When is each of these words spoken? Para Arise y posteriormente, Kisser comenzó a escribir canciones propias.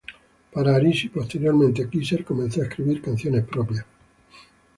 Para 0.51 0.73
Arise 0.77 1.05
y 1.05 1.09
posteriormente, 1.09 1.87
Kisser 1.87 2.25
comenzó 2.25 2.61
a 2.61 2.63
escribir 2.65 3.03
canciones 3.03 3.45
propias. 3.45 3.85